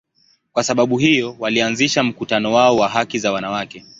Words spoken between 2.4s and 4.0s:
wao wa haki za wanawake.